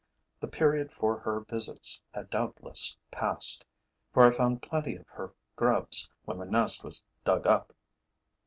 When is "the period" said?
0.39-0.91